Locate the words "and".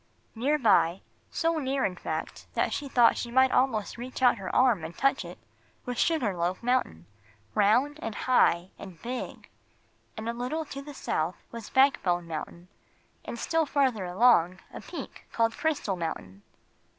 4.83-4.97, 8.01-8.15, 8.79-8.99, 10.17-10.27, 13.25-13.37